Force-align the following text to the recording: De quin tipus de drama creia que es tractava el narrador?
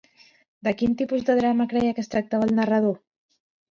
De 0.67 0.73
quin 0.79 0.95
tipus 1.03 1.27
de 1.29 1.37
drama 1.41 1.69
creia 1.77 1.95
que 2.01 2.05
es 2.07 2.13
tractava 2.17 2.51
el 2.53 2.59
narrador? 2.65 3.03